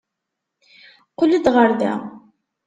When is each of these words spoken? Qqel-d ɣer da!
Qqel-d 1.11 1.45
ɣer 1.55 1.69
da! 1.79 1.93